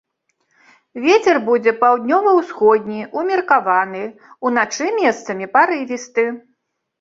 [1.03, 4.01] Вецер будзе паўднёва-ўсходні, умеркаваны,
[4.51, 6.27] уначы месцамі парывісты.